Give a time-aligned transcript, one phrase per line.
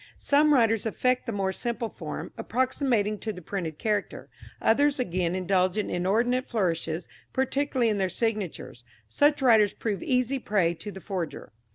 [0.17, 4.29] Some writers affect the more simple form, approximating to the printed character.
[4.59, 8.83] Others again indulge in inordinate flourishes, particularly in their signatures.
[9.07, 11.51] Such writers prove easy prey to the forger.